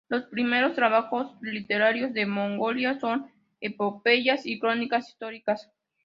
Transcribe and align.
Los 0.09 0.23
primeros 0.25 0.73
trabajos 0.73 1.31
literarios 1.41 2.11
de 2.11 2.25
Mongolia 2.25 2.99
son 2.99 3.31
epopeyas 3.59 4.47
y 4.47 4.57
crónicas 4.57 5.09
históricas. 5.09 5.69